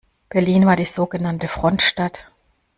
[0.29, 2.25] Berlin war die sogenannte Frontstadt.